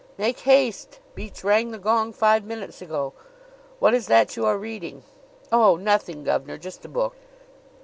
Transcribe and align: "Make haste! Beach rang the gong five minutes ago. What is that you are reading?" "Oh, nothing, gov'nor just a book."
"Make 0.17 0.39
haste! 0.39 0.99
Beach 1.13 1.43
rang 1.43 1.69
the 1.69 1.77
gong 1.77 2.11
five 2.11 2.43
minutes 2.43 2.81
ago. 2.81 3.13
What 3.77 3.93
is 3.93 4.07
that 4.07 4.35
you 4.35 4.47
are 4.47 4.57
reading?" 4.57 5.03
"Oh, 5.51 5.75
nothing, 5.75 6.23
gov'nor 6.23 6.57
just 6.57 6.83
a 6.83 6.89
book." 6.89 7.15